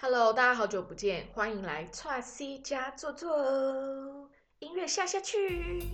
[0.00, 4.28] Hello，大家好久不见，欢迎来 Try C 家坐坐哦。
[4.60, 5.88] 音乐下下去。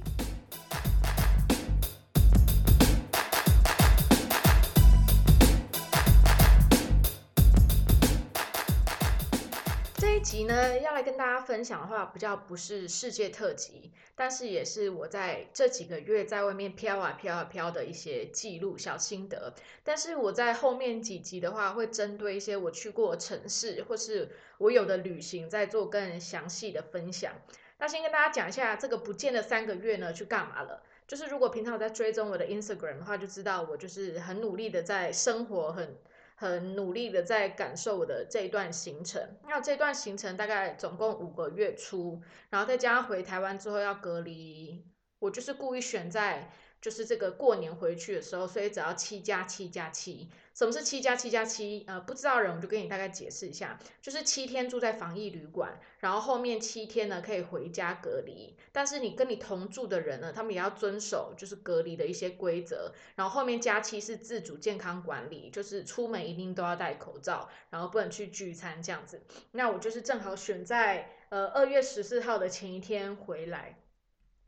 [10.34, 19.54] 集呢，要来跟大家分享的话，比较不是世界特辑，但是也是我在这几个月在外面飘啊飘啊飘的一些记录小心得。
[19.84, 24.28] 但是我在后面几集的话，会针对一些我去过城市或是
[24.58, 27.32] 我有的旅行，再做更详细的分享。
[27.78, 30.82] 那先跟大家讲一下，这个不见的三个月呢，去干嘛了？
[31.06, 35.96] 就是如果平常在追踪我的 Instagram 的话，就知道我就是很努力的在生活，很。
[36.34, 42.20] 很努力的在感受我的这一段行程，那这段行程大概总共五个月初，
[42.50, 44.84] 然后再加上回台湾之后要隔离，
[45.18, 46.50] 我就是故意选在。
[46.84, 50.28] 就是这个过年回去的时候，所以只要七加七加七。
[50.52, 51.82] 什么是七加七加七？
[51.86, 58.54] 呃，不知道人我就跟你大概解释一下，就是七天住在防疫旅馆，然后后面七天呢可以回家隔离。
[58.70, 62.92] 但是你跟你同住的人呢，他们也要遵守就是隔离的一些规则。
[63.16, 69.22] 然后后面加七是自主健康管理，就是出门一定都要戴口罩，然后不能去聚餐这样子。
[69.52, 73.78] 那我就是正好选在呃二月十四号的前一天回来。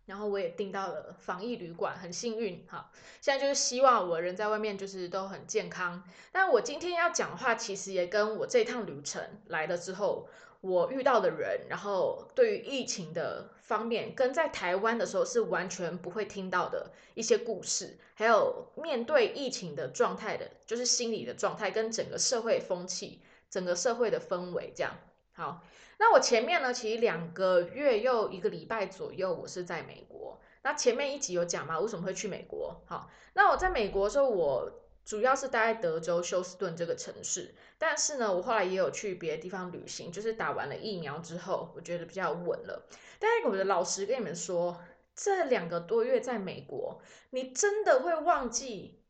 [0.07, 2.91] 然后我也订到了防疫旅馆，很幸运哈。
[3.21, 6.03] 现在就是希望我人在外面就是都很健康。
[6.33, 10.29] 但我今天要讲的话，其实也跟我这趟旅程来了之后，
[10.61, 23.21] 我遇到的人，然后对于疫情的方面，跟在台湾的时候是完全不会听到的一些故事，还有面对疫情的状态的，就是心理的状态，跟整个社会风气、
[23.51, 24.97] 整个社会的氛围这样。
[25.37, 25.63] 好。
[25.99, 30.39] 那我前面呢，其实两个月又一个礼拜左右，我是在美国。
[30.63, 32.83] 那前面一集有讲嘛，为什么会去美国？
[32.87, 34.71] 好，那我在美国的时候，我
[35.05, 37.55] 主要是待在德州休斯顿这个城市。
[37.79, 42.87] 但是呢，我后来也有去别的地方旅行，就是打完了疫苗之后，我觉得比较稳了。
[43.19, 44.79] 但是我的老实跟你们说，
[45.15, 49.01] 这两个多月在美国，你真的会忘记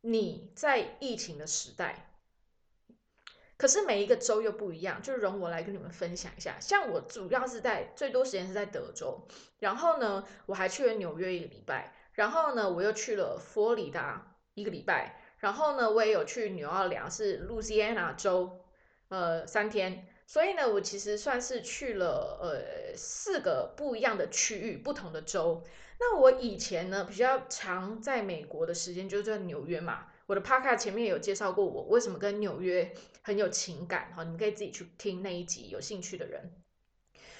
[0.00, 2.13] 你在疫情的时代。
[3.56, 6.56] 可是每一个州又不一样，就容我来跟你们分享一下。
[6.60, 9.26] 像我主要是在最多时间是在德州，
[9.60, 18.60] 然后呢，我还去了纽约一个礼拜，然后呢，我又去了佛罗里达一个礼拜，然后呢，我也有去纽奥良，是路易斯安那州，
[19.08, 20.08] 呃，三天。
[20.26, 25.62] 所以呢，我其实算是去了呃四个不一样的区域，不同的州。
[26.00, 30.06] 那我以前呢比较长在美国的时间就是在纽约嘛。
[30.26, 36.52] 我的 podcast 前面有介绍过我为什么跟纽约很有情感，哈，你们可以自己去听那一集，有兴趣的人。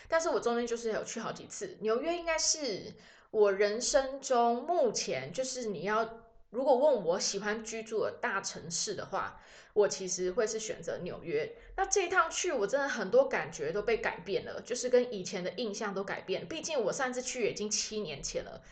[0.08, 2.92] 但是我中间就是有去好几次，纽约应该是
[3.30, 9.40] 我人生中目前就是你要如果问我喜欢居住的大城市的话，
[9.72, 11.50] 我其实会是选择纽约。
[11.76, 16.46] 那这一趟去，我真的很多感觉都被改变了，就是跟以前的印象都改变。
[16.46, 18.62] 毕竟我上次去已经七年前了。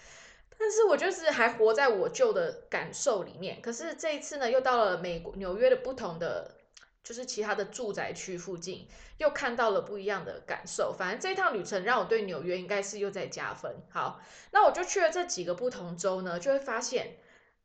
[0.65, 6.53] 但是我就是还活在我旧的感受里面，可是这一次呢，又到了美国纽约的不同的，
[7.03, 8.87] 就是其他的住宅区附近，
[9.19, 10.95] 又看到了不一样的感受。
[10.97, 13.75] 反正这一趟旅程让我对纽约应该是又在加分。
[13.91, 14.21] 好，
[14.53, 17.17] 那我就去了这几个不同州呢，就会发现，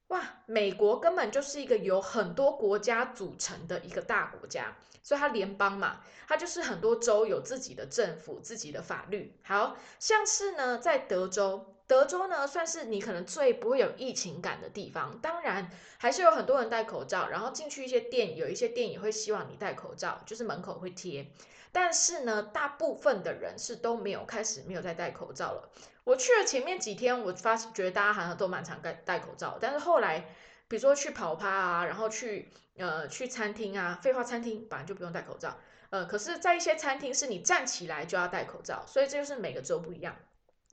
[0.07, 9.39] 哇，美国根本就是一个由很多国家组成的一个大国家，所以它联邦嘛，它就是很多州有自己的政府、自己的法律。
[9.43, 11.75] 好像是呢，在德州。
[11.87, 15.17] 德州呢，算是你可能最不会有疫情感的地方。
[15.19, 21.31] 当然，还是有很多人戴口罩，然后进去一些店，有一些店也会希望你戴口罩，就是门口会贴。
[21.71, 25.69] 但是呢，大部分的人是都没有开始没有再戴口罩了。
[26.03, 29.57] 我去了前面几天，我发觉得大家好像都蛮常戴戴口罩。
[29.59, 30.19] 但是后来，
[30.67, 35.57] 比如说去跑趴啊，然后去呃去餐厅啊，废话，餐厅本来就不用戴口罩。
[35.89, 40.15] 呃，可是，在一些餐厅是你站起来就要戴口罩，所以这就是每个州不一样。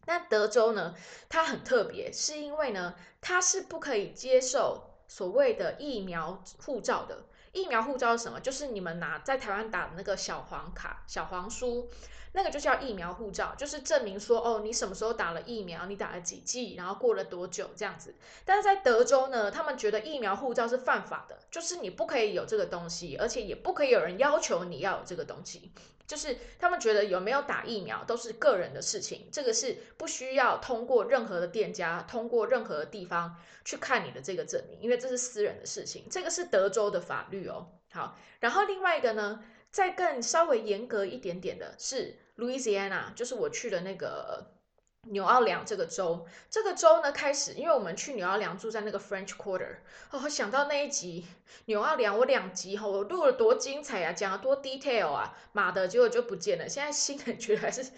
[0.06, 0.94] 那德州呢？
[1.28, 7.24] 它很特别，是因为呢，它是不可以接受所谓的疫苗护照的。
[7.52, 8.40] 疫苗护照是什么？
[8.40, 11.88] 就是你们拿在台湾打的那个小黄卡、小黄书，
[12.36, 18.14] 那个就叫疫苗护照，就是证明说哦，你什么时候打了疫苗，你打了几剂，然后过了多久这样子。
[18.44, 25.72] 但是在德州呢，他们觉得疫苗护照是犯法的，就是你不可以有这个东西，而且也不可以有人要求你要有这个东西。
[26.06, 36.06] 就是他们觉得有没有打疫苗都是个人的事情，这个是不需要通过任何的店家、通过任何的地方去看你的这个证明，因为这是私人的事情。
[36.10, 37.68] 这个是德州的法律哦。
[37.90, 39.42] 好，然后另外一个呢，
[39.74, 44.52] 再更稍微严格一点点的是 Louisiana，就是我去的那个
[45.08, 49.78] 纽奥良这个州，这个州呢开始，因为我们去纽奥良住在那个 French Quarter，
[50.12, 51.26] 哦，想到那一集
[51.64, 57.90] 纽奥良，我两集哈，我录了多精彩啊，讲了多 detail 啊，妈的，结果就不见了，现在心感觉还是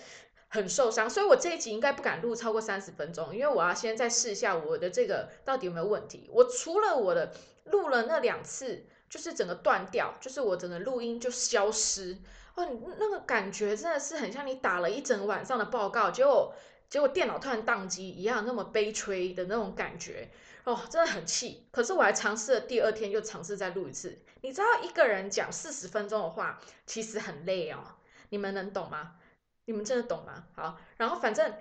[0.49, 6.31] 很受伤，所以我这一集应该不敢录超过三十分钟，因为我要先再试一下我的这个到底有没有问题。
[6.32, 7.34] 我除了我的
[7.67, 12.16] 录了那两次，就是整个断掉，就是我整个录音就消失，
[12.54, 12.66] 哦，
[12.98, 16.54] 那个感觉真的是很像你打了一整晚上的报告，结果。
[16.88, 20.30] 结果电脑突然宕机一样，那么悲催的那种感觉
[20.62, 21.66] 哦，真的很气。
[21.72, 24.16] 可是我还尝试了第二天，又尝试再录一次。
[24.42, 27.80] 你知道一个人讲四十分钟的话，其实很累哦。
[28.28, 29.16] 你们能懂吗？
[29.64, 30.44] 你们真的懂吗？
[30.54, 31.52] 好，然后反正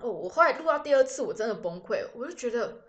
[0.00, 2.82] 哦，我后来录到第二次，我真的崩溃，我就觉得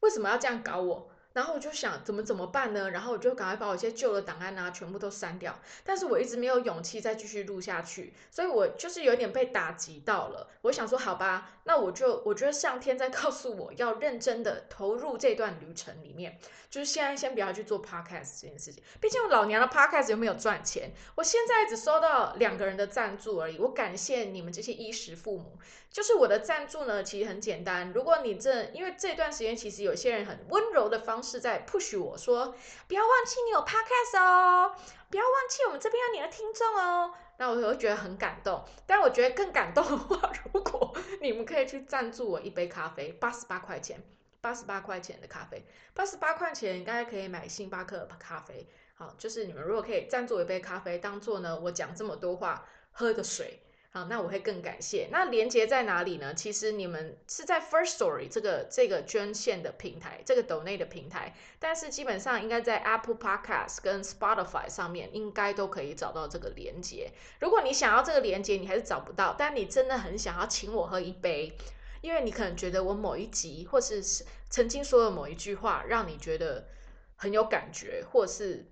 [0.00, 1.10] 为什么要这样搞我？
[1.32, 2.90] 然后我就想怎么怎么办呢？
[2.90, 5.58] 然后我就赶快把我一些旧的档案啊全部都删掉。
[5.84, 10.48] 但是我一直没有勇气再继续录下去，所以我就是有点被打击到了。
[10.62, 16.38] 我想说，好吧，那我就我觉得上天在告诉我要认真的投入这段旅程里面，
[16.70, 18.82] 就是现在先不要去做 podcast 这件事情。
[19.00, 23.58] 毕竟我老娘的 podcast 又没有赚钱，我现在只收到两个人的赞助而已。
[23.58, 25.58] 我感谢你们这些衣食父母。
[25.90, 27.90] 就是我的赞助呢，其实很简单。
[27.94, 32.54] 如果你这因为这段时间，其实有些人很温柔的方式是在 push 我说，
[32.86, 34.74] 不要忘记你有 podcast 哦，
[35.10, 37.12] 不要忘记我们这边有你的听众哦。
[37.36, 38.64] 那我会觉得很感动。
[38.86, 44.02] 但我觉得更感动的话，如果你们可以去赞助我一杯咖啡，八十八块钱，
[44.40, 45.64] 八十八块钱的咖啡，
[45.94, 48.66] 八十八块钱应该可以买星巴克的咖啡。
[48.94, 53.62] 好，就是你们如果可以赞助一杯咖啡，当做呢我讲这么多话，喝的水。
[54.08, 55.08] 那我会更感谢。
[55.10, 56.34] 那连接在哪里呢？
[56.34, 67.10] 其实你们是在 First Story 这个这个捐献的平台，这个 Donate 的平台，但是基本上应该在 Apple Podcast 跟 Spotify 上面应该都可以找到这个连接。
[67.40, 71.56] 如果你想要这个连接，你还是找不到，但你真的很想要请我喝一杯，
[72.00, 74.02] 因为你可能觉得我某一集或是
[74.50, 76.68] 曾经说的某一句话让你觉得
[77.16, 78.66] 很有感觉，或是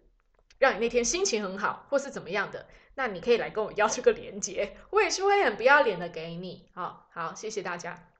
[0.58, 2.66] 让你那天心情很好，或是怎么样的。
[2.98, 6.68] 那你可以来跟我要这个链接，我也是会很不要脸的给你。
[6.74, 8.10] 好好，谢谢大家。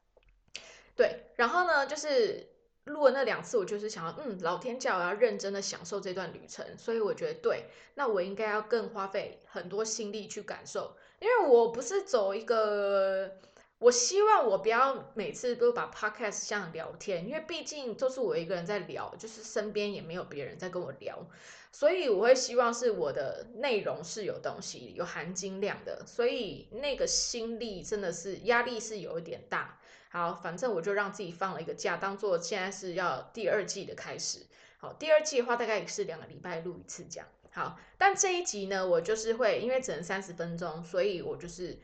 [0.95, 2.47] 对，然后呢，就是
[2.85, 7.65] 录了那两次，我就是想要，嗯，老天叫我要认真的享受这段旅程，所以我觉得对，
[7.95, 13.39] 那我应该要更花费很多心力去感受，因为我不是走一个，
[13.79, 21.27] 我希望我不要每次都把 podcast 像聊天，因为毕竟都是我一个人在聊，就是身边也没有别人在跟我聊。
[21.73, 29.79] 所以我会希望是我的内容是有东西、有含金量的，所以那个心力真的是压力是有一点大。
[30.09, 34.47] 好，反正我就让自己放了一个假，当做现在是要第二季的开始。
[34.79, 37.29] 好，第二季的话大概也是两个礼拜录一次这样。
[37.51, 41.79] 好，但这一集呢，我就是会因为只能三十分钟，所以我就是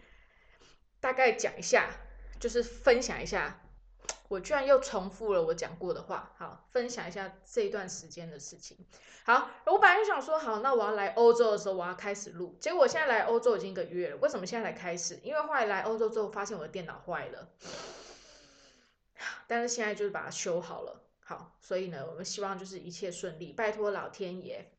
[1.02, 1.90] 大概讲一下，
[2.38, 3.58] 就是分享一下。
[4.28, 8.78] 我居然又重复了我讲过的话，好，分享一下这一段时间的事情。
[9.24, 12.56] 好，我本来就想说，好，那我要来欧洲的时候，我要开始录。
[12.60, 15.20] 结果我现在来欧洲已经一个月了，为什么现在才开始？
[15.22, 17.48] 因为后来来欧洲之后，发现我的电脑坏了，
[19.46, 21.02] 但是现在就是把它修好了。
[21.20, 24.72] 好，所以呢，我们希望就是一切顺利，拜托老天爷。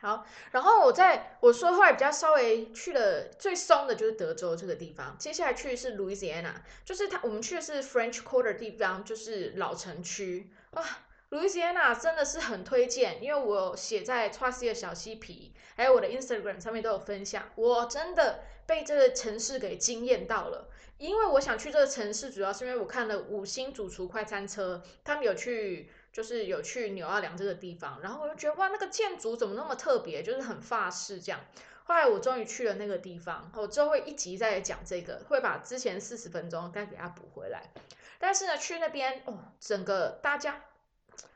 [0.00, 10.82] 好，然后我在我说后来比较稍微去了最松的就是德州这个地方，接下来去是 Louisiana，就是他我们去的是 French Quarter 地方，就是老城区啊
[11.30, 25.88] ，Louisiana 真的是很推荐，因为我写在 t r u s t 的小嬉皮，还有我的 Instagram 上面都有分享，我真的被这个城市给惊艳到了，因为我想去这个城市，主要是因为我看了五星主厨快餐车，他们有去。
[26.14, 31.40] 就是有去纽奥良这个地方，然后我就觉得哇，那个建筑怎么那么特别，就是很法式这样。
[31.82, 37.72] 后来我终于去了那个地方，我之后会一集再讲这个，会把之前四十分钟再给它补回来。
[38.20, 40.62] 但是呢，去那边哦，整个大家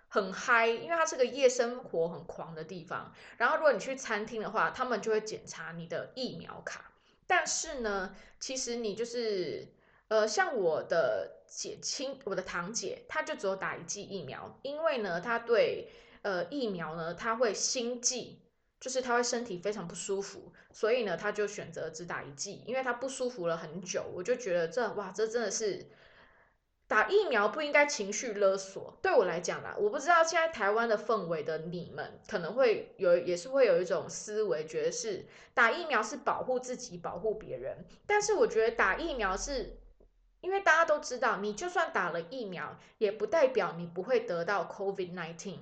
[0.08, 3.12] 很嗨，因为它是个夜生活很狂的地方。
[3.37, 6.92] 然后如果你去餐厅的话，他们就会检查你的疫苗卡。
[7.26, 9.66] 但是呢，其实你就是
[10.09, 11.37] 呃，像我的。
[11.50, 15.88] 姐亲，我的堂姐，她就只有打一剂疫苗，因为呢，她对
[16.21, 18.38] 呃疫苗呢，她会心悸，
[18.79, 24.05] 就是她会身体非常不舒服，所以呢，她就选择只打一剂，因为她不舒服了很久。
[24.15, 25.87] 我就觉得这哇，这真的是
[26.87, 28.99] 打疫苗不应该情绪勒索。
[29.00, 35.25] 对我来讲啦，我不知道现在台湾的氛围的你们可能会有，也是会有一种思维，觉得是
[35.55, 39.79] 打疫苗是保护自己、保护别人，但是我觉得打疫苗是。
[40.40, 45.59] 因为大家都知道，你就算打了疫苗，也不代表你不会得到 COVID-19。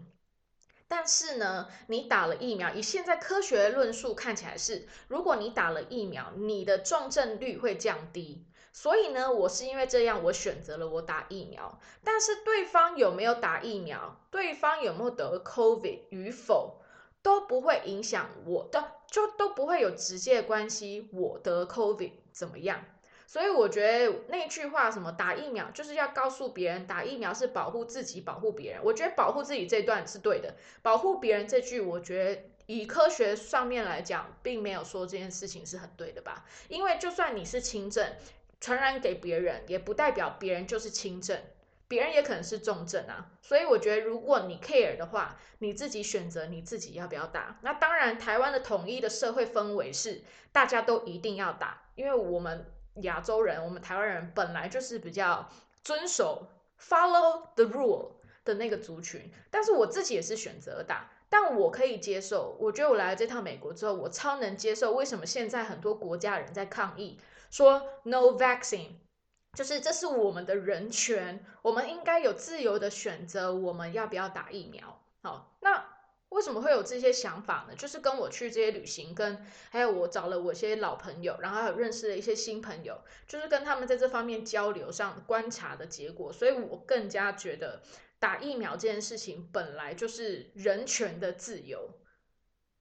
[0.89, 8.47] 但是呢，你打了疫苗，以现在科学论述看起来是，如果你打了疫苗，你的重症率会降低。
[8.73, 11.81] 所以呢，我是因为这样，我选择了我打疫苗。
[12.05, 16.83] 但是对方有没有打疫苗，对方有没有得 COVID 与否，
[17.23, 21.09] 都不会影响我的，就都不会有直接关系。
[21.13, 22.85] 我得 COVID 怎么样？
[23.29, 28.81] 所以我觉得那句话什么打疫苗就是要告诉别人，打疫苗是保护自己，保护别人。
[28.85, 36.45] 我觉得保护自己这段是对的，保护别人这句，我觉得以科学上面来讲，并没有说这件事情是很对的吧？
[36.69, 38.13] 因为就算你是轻症，
[38.61, 41.37] 传染给别人，也不代表别人就是轻症，
[41.89, 43.33] 别人也可能是重症啊。
[43.43, 47.59] 所以我觉得如果你 care 的话，你自己选择你自己要不要打。
[47.63, 52.65] 那当然，台湾的统一的社会氛围是大家都一定要打，因为我们。
[53.03, 55.49] 亚洲人，我们台湾人本来就是比较
[55.83, 56.47] 遵守
[56.81, 58.13] follow the rule
[58.45, 62.57] 的那个族群，但是我自己也是选择打，但我可以接受。
[62.61, 67.19] 我觉得我来了这趟美国之后，我超能接受为什么现在很多国家人在抗议，
[67.51, 68.91] 说 no vaccine，
[69.55, 75.01] 就是这是我们的人权，我们应该有自由的选择我们要不要打疫苗。
[75.23, 75.86] 好，那。
[76.37, 77.75] 为什么会有这些想法呢？
[77.75, 87.81] 就是跟我去这些旅行，跟还有我找了我一些老朋友，然后还有认识了一些新朋友，就是跟他们在这方面交流上观察的结果，所以我更加觉得
[88.19, 91.99] 打疫苗这件事情本来就是人权的自由，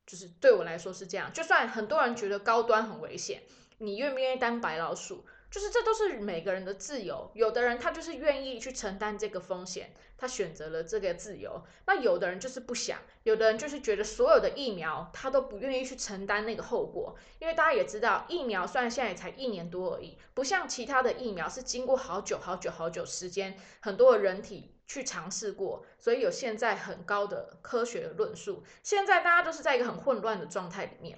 [0.06, 1.32] 就是对我来说是这样。
[1.32, 3.44] 就算很多人觉得高端很危险，
[3.78, 5.26] 你愿不愿意当白老鼠？
[5.56, 11.64] 就是这都是每个人的自由，有的人他就是愿意去承担这个风险，他选择了这个自由。
[11.86, 28.62] 那有的人就是不想，有的人就是觉得所有的疫苗他都不愿意去承担那个后果，因为大家也知道，疫苗虽然现在也才一年多而已，不像其他的疫苗是经过好久好久好久时间，很多的人体去尝试过，所以有现在很高的科学论述。
[28.84, 31.18] 现在大家都是在一个很混乱的状态里面，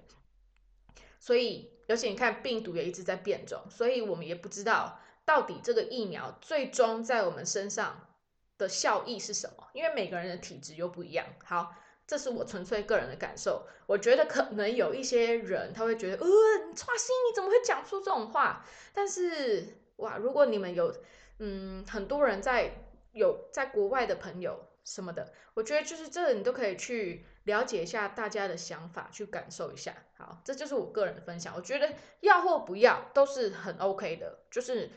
[1.27, 1.73] 所以。
[1.89, 8.09] 而且你看，病毒也一直在变种，所以我们也不知道到底这个疫苗最终在我们身上
[8.57, 11.25] 的效益是什么，因为每个人的体质又不一样。
[11.45, 11.73] 好，
[12.05, 13.65] 这是我纯粹个人的感受。
[13.85, 16.27] 我觉得可能有一些人他会觉得，呃，
[16.75, 18.65] 创新你怎么会讲出这种话？
[18.93, 20.93] 但是哇，如果你们有，
[21.39, 24.59] 嗯，很多人在有在国外的朋友。
[24.83, 29.95] 什么的，我觉得就是这，你都可以去了解一下大家的想法，去感受一下。
[30.17, 31.53] 好，这就是我个人的分享。
[31.55, 31.89] 我觉得
[32.19, 34.91] 要或不要都是很 OK 的，就是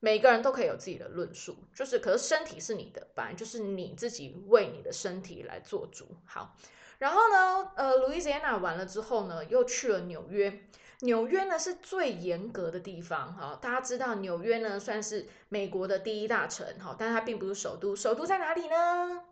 [0.00, 1.56] 每个人都可以有自己的论述。
[1.74, 6.06] 就是，可是身体是你的，本来就是你自己为你的身体来做主。
[6.26, 6.54] 好，
[6.98, 10.60] 然后呢，呃，Louisiana 完了之后呢，又去了纽约。
[11.00, 17.96] 纽约呢是最严格的地方，哈，大家知道纽约呢算是美国的第一大城，哈，但它并不是首都。
[17.96, 19.22] 首都在哪里呢？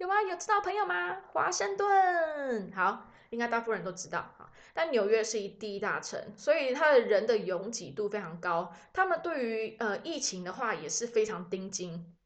[0.00, 0.22] 有吗？
[0.22, 1.20] 有知道朋友吗？
[1.30, 4.50] 华盛顿，好，应该大部分人都知道哈。
[4.72, 8.74] 但纽约是一第一大城，所以它的人的拥挤度非常高。
[8.94, 12.16] 他们对于呃疫情的话也是非常盯紧，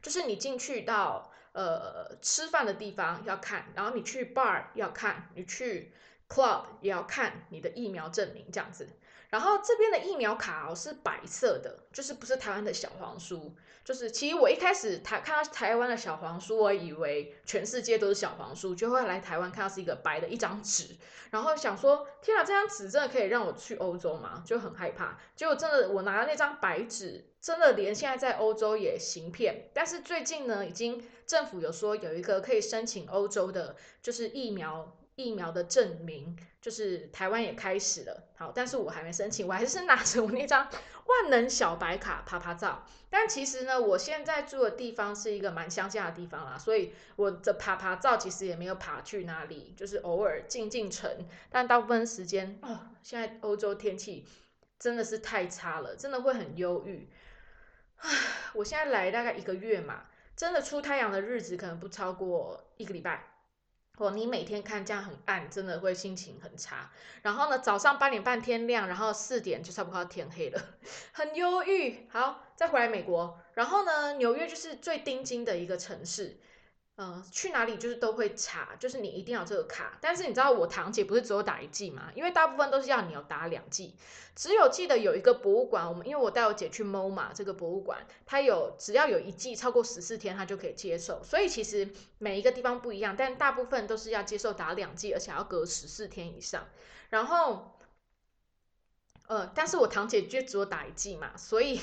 [0.00, 5.92] 就是你进去到呃吃饭的地方要看，然后你去 bar 要看，你去
[6.26, 8.88] club 也要看你的疫苗证明这样子。
[9.34, 13.52] 然后这边的疫苗卡哦是白色的，就是不是台湾的小黄书。
[13.84, 20.94] 就是其实我一开始台看到台湾的小黄书，我以为全世界都是小黄书，就会来台湾看到是一个白的一张纸，
[21.32, 24.44] 然后想说天啊，这张纸真的可以让我去欧洲吗？
[24.46, 25.18] 就很害怕。
[25.34, 29.68] 结果真的我拿了那张白纸，真的连现在在欧洲也行骗。
[29.74, 34.96] 但是最近呢，已经政府有说有一个可以申请欧洲的，就是疫苗。
[35.16, 42.84] 疫苗的证明就是台湾也开始了，好，但是我还没申请，我还是拿着我那张万能小白卡拍拍照。
[43.10, 51.28] 但其实呢，我现在住的地方是一个蛮乡下的地方啦，所以我的爬爬照其实也没有爬去哪里，就是偶尔进进城。
[51.48, 54.26] 但大部分时间哦，现在欧洲天气
[54.80, 57.08] 真的是太差了，真的会很忧郁。
[57.98, 58.10] 唉，
[58.54, 63.33] 我现在来大概一个月嘛，真的出太阳的日子可能不超过一个礼拜。
[63.96, 66.90] 哦，你每天看这样很暗，真的会心情很差。
[67.22, 70.60] 然后呢，早上八点半天亮，然后四点就差不多要天黑了，
[71.12, 72.06] 很忧郁。
[72.10, 76.36] 好，再回来美国，然后呢，纽约就是最钉金的一个城市。
[76.96, 79.98] 呃，去哪里就是都会查，就是你一定要这个卡。
[80.00, 82.12] 但是你知道我堂姐不是只有打一剂吗？
[82.14, 83.96] 因为大部分都是要你要打两剂。
[84.36, 91.20] 只有记得有一个博物馆，我们因为我带我姐去 MoMA 这个博物馆，它有只要有一剂超过十四天，它就可以接受。
[91.24, 96.68] 所以其实每一个地方不一样，但大部分都是要接受打两剂，而且要隔十四天以上。
[97.10, 97.76] 然后，
[99.26, 101.80] 呃，但是我堂姐就只有打一剂嘛，所以。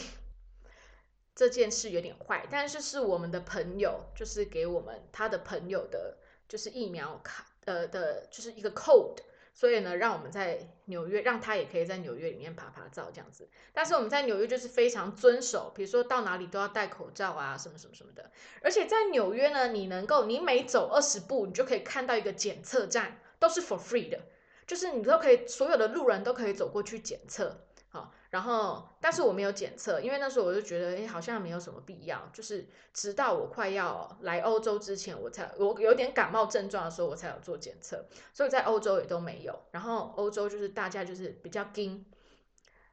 [1.42, 6.18] 这件事有点坏，但是是我们的朋友，就是给我们他的朋友的，
[6.48, 9.18] 就是疫苗卡，呃的，就是一个 code，
[9.52, 13.50] 所以呢，让我们在纽约，让他也可以在纽约里面爬爬照这样子。
[13.74, 18.30] 但是我们在纽约就是非常遵守，比如说到哪里都要戴口罩啊，什么什么什么的。
[18.62, 24.20] 而且在纽约呢，你能够你每走二十步，你就可以看到一个检测站，都是 for free 的，
[24.68, 27.66] 就是你都可以，所有的路人都可以走过去检测。
[28.32, 32.28] 然后但是我没有检测，因为那时候我就觉得，哎，好像没有什么必要。
[32.34, 38.04] 就是直到我快要来欧洲之前，我才我有点感冒症状的时候，我才有做检测。
[38.34, 39.60] 所以在欧洲也都没有。
[39.70, 42.04] 然后欧洲就是大家就是比较惊，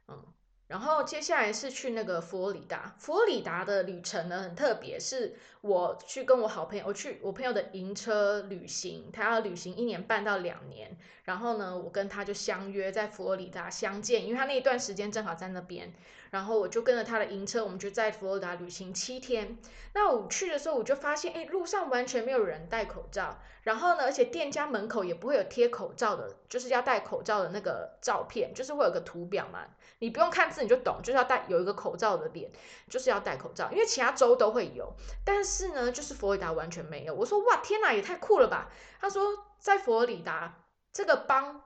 [0.08, 0.22] 嗯。
[0.68, 15.92] 然后接下来是去那个佛罗里达，佛罗里达的旅程呢很特别，是我去跟我好朋友，我去我朋友的营车旅行，他要旅行一年半到两年，然后呢，我跟他就相约在佛罗里达相见，因为他那一段时间正好在那边。
[16.30, 19.56] 然后我就跟着他的营车，我们就在佛罗里达旅行七天。
[19.94, 23.38] 那我去的时候，我就发现，哎，路上完全没有人戴口罩。
[23.62, 29.60] 然后呢，而且店家门口也不会有贴口罩的，就是要戴口罩的那个照片，就是会有个图表嘛，
[30.00, 32.50] 你不用看你就懂，就是要戴有一个口罩的脸，
[32.88, 33.70] 就是要戴口罩。
[33.70, 34.92] 因为其他州都会有，
[35.24, 37.14] 但是呢，就是佛罗里达完全没有。
[37.14, 38.70] 我说哇，天哪，也太酷了吧！
[39.00, 41.62] 他说在佛罗里达这个邦。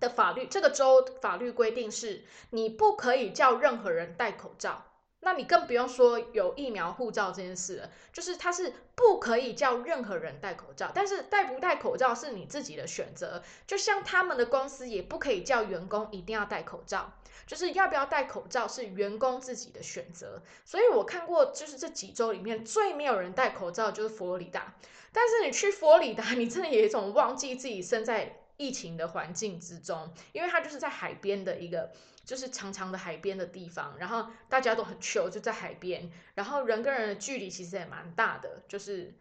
[0.00, 4.84] 的法律，这个州法律规定是，你不可以叫任何人戴口罩。
[5.20, 10.92] 那你更不用说有疫苗护照这件事了，就是它是不可以叫任何人戴口罩。
[10.94, 17.12] 但是戴不戴口罩是你自己的选择，就像他们的公司也不可以叫员工一定要戴口罩，
[17.46, 20.42] 就是要不要戴口罩是员工自己的选择。
[20.64, 24.74] 所以我看过，就是这几周里面最没有人戴口罩就是佛罗里达。
[25.12, 28.36] 但是你去佛罗里达， 你真的有一种忘记自己身在。
[28.60, 31.92] 疫情的环境之中，因为它就是在海边的一个，
[32.28, 39.14] 就是长长的海边的地方，然后大家都很 chill，就在海边，然后人跟人的距离其实也蛮大的，就是。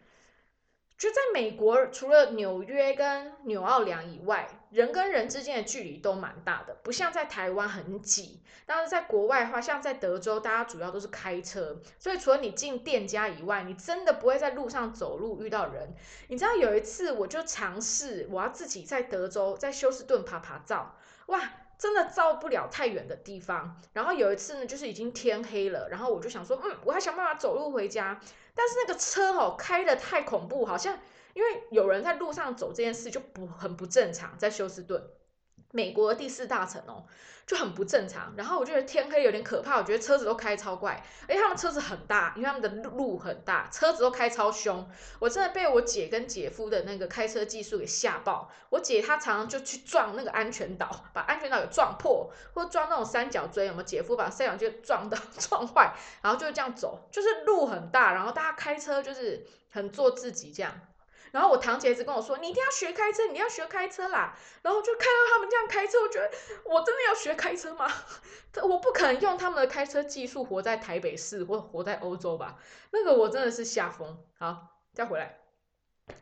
[0.98, 8.42] 就在美国，除了纽约跟纽奥良以外，人跟人之间的距离都蛮大的，不像在台湾很挤。
[8.66, 15.94] 但是在国外的话，像在德州，大家主要都是开车，所以除了你进店家以外，你真的不会在路上走路遇到人。
[16.30, 20.96] 你知道有一次，我就尝试我要自己在德州在休斯顿爬爬照，
[21.28, 21.40] 哇，
[21.78, 23.80] 真的照不了太远的地方。
[23.94, 28.20] 然后有一次呢，就是已经天黑了，然后我就想说，嗯，我还想办法走路回家。
[28.56, 30.98] 但是那个车哦开的太恐怖，好像
[31.34, 35.04] 因为有人在路上走这件事就不很不正常，在休斯顿，
[35.71, 37.06] 美国第四大城哦
[37.45, 38.34] 就很不正常。
[38.36, 44.89] 然后我觉得天黑有点可怕，我觉得车子都开超怪，而且他们车子很大，因为他们的路很大，车子都开超凶。
[45.19, 48.51] 我真的被我姐跟姐夫的那个开车技术给吓爆。
[48.69, 53.65] 我姐她常常就去撞那个安全岛，把安全岛给撞破，或撞那种三角锥。
[53.65, 60.73] 有没有姐夫把三角锥撞到 撞坏，然后就这样走，就是路很大，然后大家开车就是很做自己这样。
[61.32, 66.32] 然后我堂姐一直跟我说：“你一定要学开车，你要学开车啦。”然后就看到他们这样开车，我觉得
[66.66, 67.92] 我真的要学开车吗？
[68.63, 72.58] 我不可能用他们的开车技术活在台北市或活在欧洲吧？
[72.92, 74.18] 那个我真的是吓疯。
[74.38, 75.40] 好，再回来，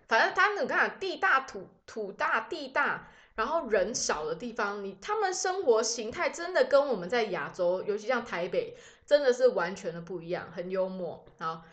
[0.07, 11.25] 反正他们看地大土土大地大，然后人少的地方，你他们生活形态真的跟我们在亚洲，尤其像台北，真的是完全的不一样，很幽默。
[11.39, 11.63] 好。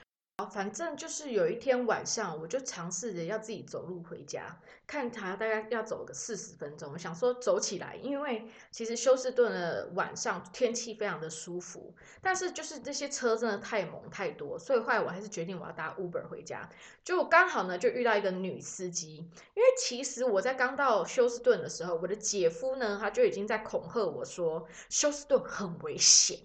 [0.50, 16.68] 反正就是有一天晚上，我就尝试着要自己走路回家，看他大概要走个四十分钟，想说走起来，因为其实休斯顿的晚上天气非常的舒服，但是就是这些车真的太猛太多，所以后来我还是决定我要搭 Uber 回家。
[17.04, 19.18] 就刚好呢，就遇到一个女司机，
[19.54, 26.40] 因为其实我在刚到休斯顿的时候，我的姐夫呢他就已经在恐吓我说休斯顿很危险。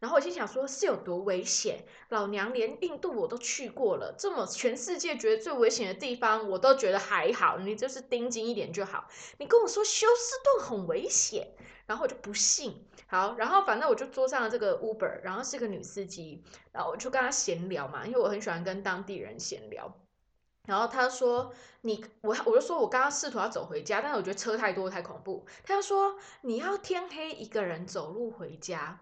[0.00, 1.84] 然后我心想说，是有多危险？
[2.10, 9.08] 老娘连印度我都去过了，这么全世界觉得最危险的地方，我都觉得还好，你就是盯紧一点就好。
[9.38, 11.48] 你跟我说休斯顿很危险，
[11.86, 12.86] 然后我就不信。
[13.08, 19.92] 好，然后反正我就坐上了这个 Uber，然后是个女司机，然后我就跟她闲聊嘛，因为我很喜欢跟当地人闲聊。
[20.66, 29.00] 然后他说：“你我我就说我刚刚试图要走回家，但是我觉得车太多太恐怖。”他就说：“你要天黑一个人走路回家。”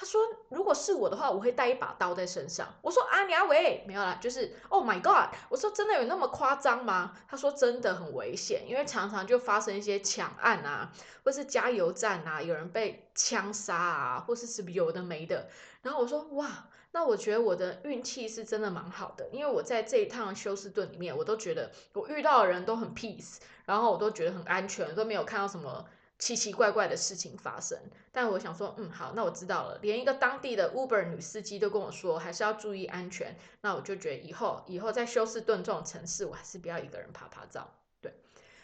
[0.00, 10.92] 他说：“如果是我的话，我会带一把刀在身上。”我说：“啊，你阿伟没有啦，就是 Oh my God！” 我说：“真的有那么夸张吗？”他说：“真的很危险，因为常常就发生一些抢案啊，
[11.24, 15.48] 或是加油站啊，有人被枪杀啊，或是是有的没的。”
[15.82, 25.84] 然后我说：“哇，那我觉得我的运气是真的蛮好的，因为我在这一趟休斯顿里面，我都觉得我遇到的人都很 peace，然后我都觉得很安全，都没有看到什么。”
[26.18, 27.78] 奇奇怪怪的事情发生，
[28.10, 29.78] 但我想说，嗯，好，那我知道了。
[29.82, 33.36] 连一个当地的 Uber 女司机都跟我说，还是要注意安全。
[33.60, 37.72] 那我就觉得以后，以后在休斯顿这种城市，我还是不要一个人爬爬照。
[38.00, 38.12] 对，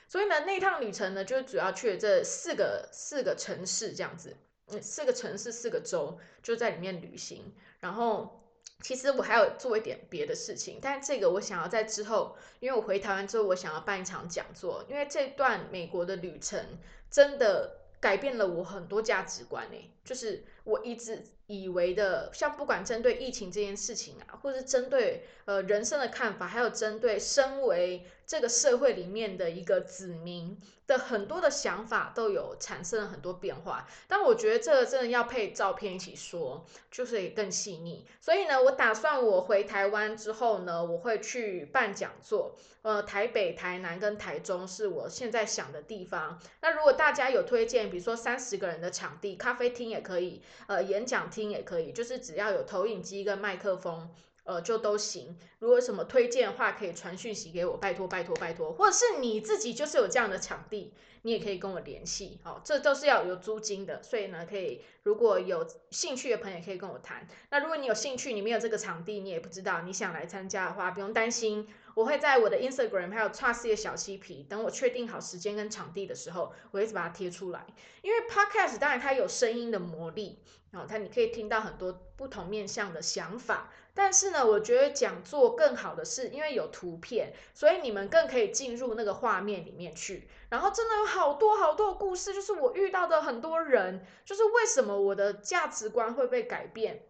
[0.08, 4.36] 所以呢，那趟旅程呢，就是主要去了这四个四个城市这样子，
[4.82, 7.54] 四个城市四个州就在里面旅行。
[7.78, 8.43] 然后
[8.85, 16.62] 其实我还有做一点别的事情，但这个我想要在之后，因为我回台湾之后，我想要办一场讲座，因为这段美国的旅程
[17.11, 21.22] 真的改变了我很多价值观呢，就是我一直。
[21.46, 33.87] 以为的，像不管针对疫情这件事情啊，或是针对呃人生的看法，还有针对身为这个社会里面的一个子民的很多的想法，都有产生了很多变化。
[34.09, 38.07] 但我觉得这个真的要配照片一起说，就是也更细腻。
[38.18, 42.57] 所以呢，我打算我回台湾之后呢，我会去办讲座。
[42.81, 46.38] 呃，台北、台南跟台中是我现在想的地方。
[46.61, 51.24] 那如果大家有推荐，比如说三十个人的场地，咖啡厅也可以，呃，演讲。
[51.34, 54.08] 厅也可以，就是只要有投影机跟麦克风，
[54.44, 55.36] 呃，就都行。
[55.58, 58.72] 如果什么推荐的话，可以传讯息给我，拜托拜托拜托。
[58.72, 62.38] 或者是你自己就是有这样的场地，你也可以跟我联系。
[62.44, 67.26] 哦，这都是要有租金的，所以呢，可以如果有兴趣的朋友可以跟我谈。
[67.50, 71.66] 那如果你有兴趣，你没有这个场地，你也不知道你想来参加的话，不用担心。
[71.94, 77.66] 我会在我的 Instagram 还有 Trust 的小漆皮，等我确定好时间跟场地的时候，我一直把它贴出来。
[78.02, 83.72] 因为 Podcast 当然它有声音的魔力，然后它你可以听到很多不同面向的想法。
[83.96, 90.28] 但是呢，我觉得讲座更好的是，因为有图片，所以你们更可以进入那个画面里面去。
[90.48, 97.04] 然后真的有好多好多故事，就是我遇到的很多人，就是为什么我的价值观会被改变，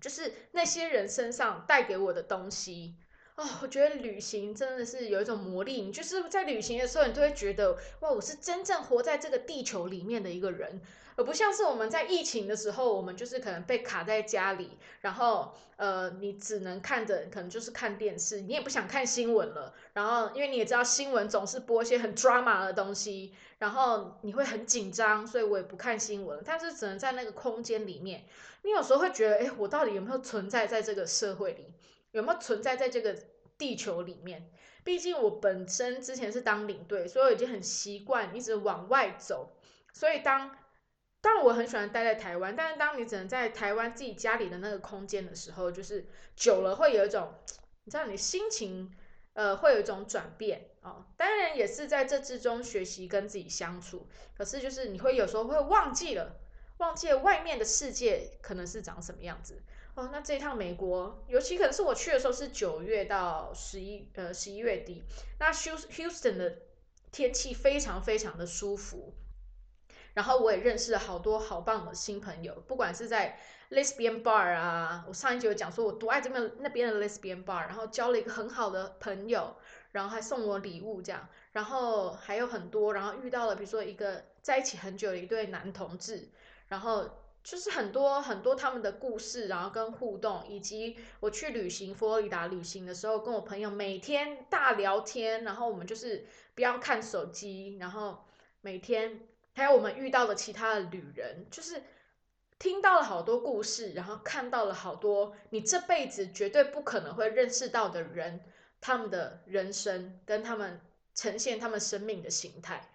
[0.00, 2.96] 就是那些人身上带给我的东西。
[3.36, 5.82] 哦，我觉得旅行真的是有一种魔力。
[5.82, 10.80] 你就是在旅行的时候，你都会觉得哇，我是真正活在这个地球里面的一个人，
[11.16, 19.74] 而不像是我们在疫情的时候，我们就是可能被卡在家里，然后呃，你只能看着，可能就是看电视，你也不想看新闻了。
[19.92, 26.42] 然后因为你也知道新闻总是播一些很 drama 的东西，然后你会很紧张，所以我也不看新闻。
[26.42, 28.24] 但是只能在那个空间里面，
[28.62, 31.74] 你有时候会觉得，哎，我到底有没有存在在这个社会里？
[32.16, 33.14] 有没有存在在这个
[33.58, 34.50] 地球里面？
[34.82, 39.54] 毕竟我本身之前是当领队，所以我已经很习惯一直往外走。
[39.92, 40.56] 所以当
[41.20, 47.34] 当我很喜欢待在台湾，但是当你只能在台湾自己家里的那个空间的时候，就是久了会有一种，
[47.84, 48.90] 你知道，你心情
[49.34, 51.04] 呃会有一种转变哦。
[51.18, 56.40] 当然也是在这之中学习跟自己相处，可是就是你会有时候会忘记了，
[56.78, 59.62] 忘记了外面的世界可能是长什么样子。
[59.96, 65.02] 哦，那这一趟美国，尤其可能是我去的时候是九月到十一，呃，十一月底。
[65.40, 66.58] 那 Houston 的
[67.10, 69.14] 天气非常非常的舒服，
[70.12, 79.56] 然后我也认识了好多好棒的新朋友，不管是在 Lesbian Bar 啊，我上一集有讲说我多爱这边那边的 Lesbian Bar，然后交了一个很好的朋友，
[79.92, 86.28] 然后还送我礼物这样，然后还有很多，然后遇到了比如说一个在一起很久的一对男同志，
[86.68, 87.08] 然后。
[87.46, 98.24] 就是很多很多他们的故事，然后跟互动，以及我去旅行佛罗里达旅行的时候，跟我朋友每天大聊天，然后我们就是不要看手机，然后
[98.62, 99.20] 每天
[99.54, 101.84] 还有我们遇到的其他的旅人，就是
[102.58, 108.40] 听到了好多故事，然后看到了好多你这辈子绝对不可能会认识到的人，
[108.80, 110.80] 他们的人生跟他们
[111.14, 112.90] 呈现他们生命的形态。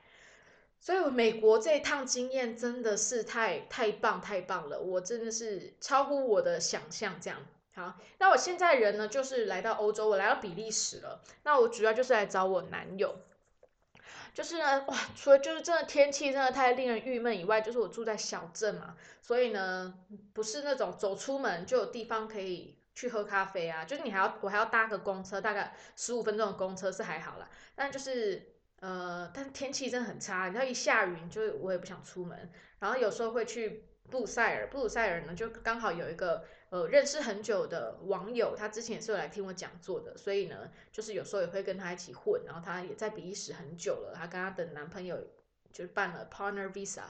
[0.81, 7.21] 所以美国这一趟经验真的是太太棒太棒了，我真的是超乎我的想象。
[7.21, 7.39] 这样
[7.75, 11.21] 好，那我现在人呢，就是来到欧洲，我来到比利时了。
[11.43, 13.15] 那我主要就是来找我男友，
[14.33, 19.93] 就是呢，哇，除了就是真的天气真的太令人郁闷以外，就是我住在小镇嘛，所以呢，
[20.33, 28.47] 不是那种走出门就有地方可以去喝咖啡啊，就是你还要我还要搭个公车，大概十五分钟的公车是还好啦，但就是。
[28.81, 32.49] 呃，但天气真的很差，你知道一下雨，就我也不想出门。
[32.79, 42.41] 然后有时候会去布鲁塞尔，布鲁塞尔呢就刚好有一个呃认识很久的网友，他之前也是有来听我讲座的，所以呢，就是有时候也会跟他一起混。
[42.45, 45.15] 然后他也在比利时很久了，他跟他的男朋友
[45.71, 47.03] 就办了 partner visa，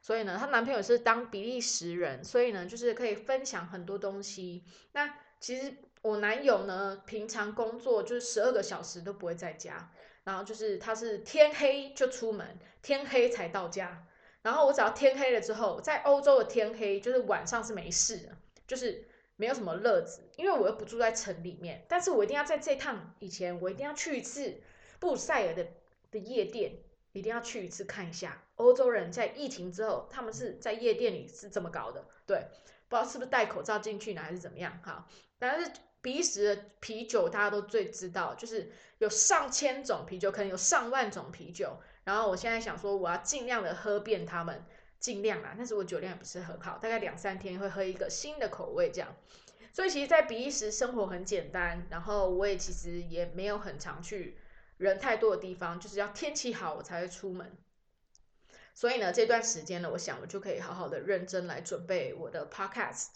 [0.00, 4.64] 所以呢，她男朋友是当比利时人，所以呢，就是可以分享很多东西。
[4.92, 9.90] 那其实我男友呢，平常工作就是十二个小时都不会在家。
[10.26, 14.04] 然后就是他是天黑就出门，天黑才到家。
[14.42, 18.36] 然后我只要天黑了之后，在欧洲的天黑就是晚上是没事的，
[18.66, 21.86] 就是没有什么乐子，因为我又不住在城里面。
[21.88, 24.60] 但是我一定要在这趟以前，我一定要去一次
[24.98, 25.68] 布鲁塞尔的
[26.10, 26.72] 的夜店，
[27.12, 32.04] 一定要去一次看一下欧洲人在疫情之后，他们是在夜店里是怎么搞的。
[32.26, 32.48] 对，
[32.88, 34.80] 不知道是不是戴口罩进去呢，还是怎么样？
[34.82, 35.06] 哈，
[35.38, 35.70] 但是。
[36.06, 41.80] 比利时的啤酒大家都最知道，就是有上千种啤酒，可能有上万种啤酒。
[42.04, 44.64] 然后我现在想说，我要尽量的喝遍它们，
[45.00, 45.56] 尽量啊。
[45.58, 49.16] 但是我酒量也不是很好，大概两三天会喝一个新的口味这样。
[49.72, 54.38] 所以其实，在比利时生活很简单，然后我也其实也没有很常去
[54.76, 57.58] 人太多的地方，就是要天气好我才会出门。
[58.74, 63.06] 所以呢，这段时间呢，我想我就可以好好的认真来准备我的 podcast。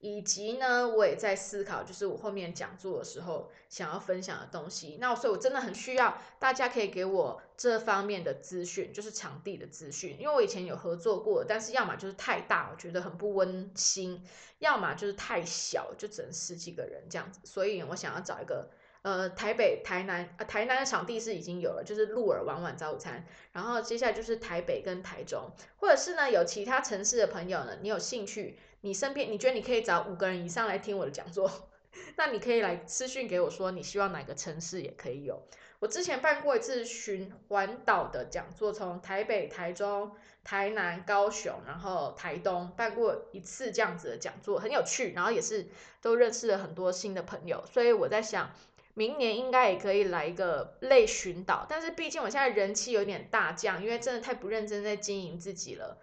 [0.00, 4.96] 以及呢，我也在思考，就是我后面讲座的时候想要分享的东西。
[5.00, 10.16] 那所以，我真的很需要大家可以给我这方面的资讯，就是场地的资讯。
[10.18, 14.22] 因为我以前有合作过，但是要么就是太大，我觉得很不温馨；
[14.58, 17.40] 要么就是太小，就只能十几个人这样子。
[17.44, 18.70] 所以我想要找一个。
[19.02, 23.24] 呃，台北、台南，呃，台南的场地是已经有了，就是鹿耳晚晚早午餐。
[23.52, 31.68] 然后接下来就是台北跟台中，或者是呢有其他城市的朋友呢，你有兴趣，你身边你觉得你可以找五个人以上来听我的讲座，
[32.16, 35.42] 那你可以来私讯给我说你希望哪个城市也可以有。
[35.78, 40.12] 我之前办过一次循环岛的讲座，从台北、台中、
[40.44, 45.68] 台南、高雄，然后台东办过一次这样子的讲座，很有趣，然后也是
[46.02, 48.50] 都认识了很多新的朋友，所以我在想。
[48.92, 55.96] 明年应该也可以来一个类巡岛，但是毕竟我现在人气有点大降，因为真的太不认真在经营自己了。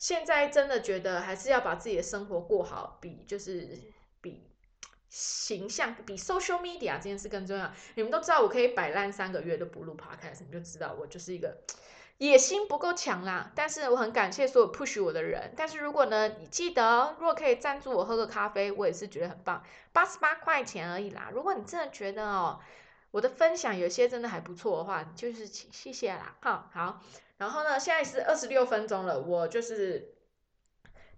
[0.00, 3.78] 现在真的觉得还是要把自己的生活过好，比就是
[4.20, 4.42] 比
[5.08, 7.70] 形象、比 social media 这件事更重要。
[7.94, 11.58] 你们都知道，我可以摆烂三个月都不录 podcast，你就知道我就是一个。
[12.16, 15.54] 野心不够强啦，但是我很感谢所有 push 我的人。
[15.56, 21.30] 但是如果呢，你记得，如果可以赞助我喝个咖啡，我也是觉得很棒，八十八块钱而已啦。
[21.32, 22.60] 如果你真的觉得哦，
[23.10, 26.36] 我的分享有些真的还不错的话，就是请谢谢啦。
[26.42, 27.02] 哈，好，
[27.40, 30.14] 然后呢，现在是二十六分钟了，我就是。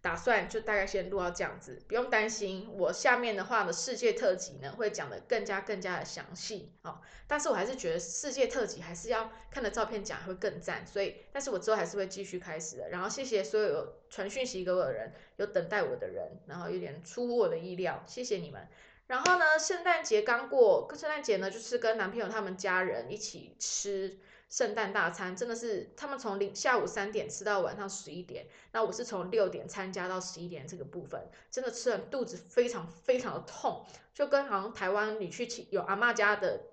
[0.03, 2.69] 打算就大概先录到这样子，不用担心。
[2.73, 7.01] 我下面的话的世界特辑呢，会讲的更加更加的详细哦。
[7.29, 12.89] 但是我还是觉得世界特辑还是要看的照片讲会更赞，所以，但是我之后还是会继续开始的。
[12.89, 18.67] 然后谢谢所有有传讯息给我的人，有等待我的人，然后有点出乎我的意料，谢谢你们。
[19.07, 24.19] 然后呢，圣诞节刚过，圣诞节呢就是跟男朋友他们家人一起吃。
[24.53, 31.19] 圣诞大餐真的是他们从零下午三点吃到晚上十一点，那我是从六点参加到十一点这个部分，
[31.51, 36.65] 真的吃完肚子非常非常的痛，就跟好像台湾你去有阿妈家的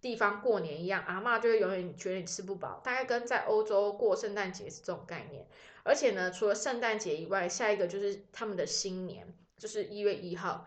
[0.00, 5.46] 地方过年一样，阿妈就会永远觉得你吃不饱，大概跟在欧洲过圣诞节是这种概念。
[5.84, 10.66] 而且呢，除了圣诞节以外，下一个就是他们的新年，就是一月一号，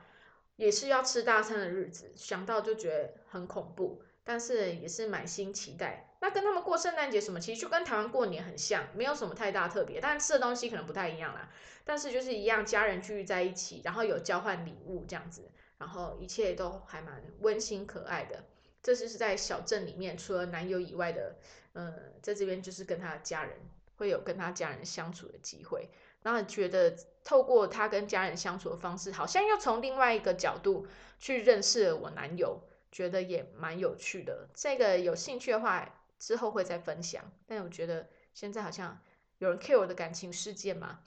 [0.55, 4.01] 也是要吃大餐的日子，想到就觉得很恐怖。
[4.23, 11.49] 但是也是满心期待，那跟他们过圣诞节什么，其实就跟台湾过年很像，没有什么太大特别，但是吃的东西可能不太一样啦。
[11.84, 18.43] 但是就是一样，家人聚在一起，然后有交换礼物这样子，然后一切都还蛮温馨可爱的。
[18.84, 21.36] 这就是在小镇里面，除了男友以外的，
[21.73, 23.57] 嗯，在这边就是跟他的家人
[23.97, 25.89] 会有跟他家人相处的机会。
[26.21, 30.86] 然后觉得透过他跟家人相处的方式，好像又从另外一个角度
[31.17, 32.62] 去认识了我男友。
[32.93, 37.34] 觉得也蛮有趣的，这个有兴趣的话之后会再分享。
[37.47, 39.01] 但我觉得现在好像
[39.39, 40.99] 有人 care 我的感情事件吗？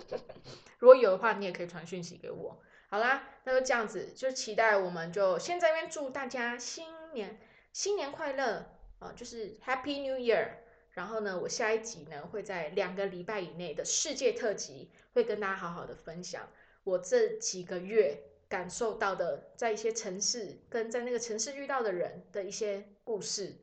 [0.80, 2.60] 如果有的话，你也可以传讯息给我。
[2.88, 7.38] 好啦，那就这样子，就期待我们就先在这边祝大家新年
[7.74, 8.64] 新年快乐
[8.98, 10.52] 啊，就是 Happy New Year。
[10.92, 16.48] 然后呢，我下一集呢会在两个礼拜以内的世界特辑，会跟大家好好的分享
[16.84, 18.24] 我这几个月。
[18.48, 23.54] 感受到的，在一些城市跟在那个城市遇到的人的一些故事，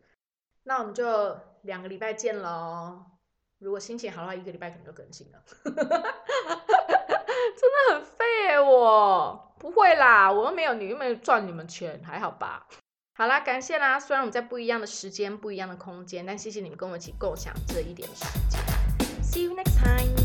[0.67, 3.06] 那我们就两个礼拜见喽。
[3.60, 5.39] 如果心情好的话，一个礼拜可能就更新了。
[5.63, 6.13] 真的
[7.93, 12.67] 很废我，不会啦，我又没有你又没有赚你们钱，还好吧？
[13.13, 13.99] 好啦，感谢啦。
[13.99, 18.60] 虽然我们在不一样的时间、不一样的空间，但谢谢你们跟我一起共享这一点时间。
[19.21, 20.25] See you next time.